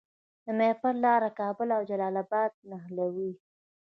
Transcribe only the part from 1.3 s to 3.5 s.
کابل او جلال اباد نښلوي